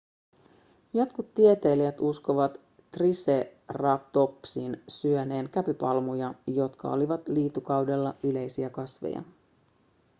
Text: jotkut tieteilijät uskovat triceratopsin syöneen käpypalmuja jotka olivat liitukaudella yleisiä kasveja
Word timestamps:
jotkut 0.93 1.33
tieteilijät 1.33 1.99
uskovat 1.99 2.59
triceratopsin 2.91 4.83
syöneen 4.87 5.49
käpypalmuja 5.49 6.33
jotka 6.47 6.91
olivat 6.91 7.27
liitukaudella 7.27 8.15
yleisiä 8.23 8.69
kasveja 8.69 9.23